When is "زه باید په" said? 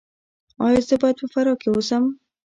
0.87-1.27